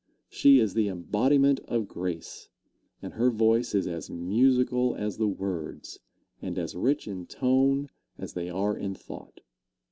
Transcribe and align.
she 0.29 0.57
is 0.57 0.73
the 0.73 0.87
embodiment 0.87 1.59
of 1.65 1.87
grace, 1.87 2.49
and 3.03 3.13
her 3.13 3.29
voice 3.29 3.75
is 3.75 3.85
as 3.85 4.09
musical 4.09 4.95
as 4.95 5.17
the 5.17 5.27
words, 5.27 5.99
and 6.41 6.57
as 6.57 6.73
rich 6.73 7.07
in 7.07 7.27
tone 7.27 7.87
as 8.17 8.33
they 8.33 8.49
are 8.49 8.75
in 8.75 8.95
thought. 8.95 9.41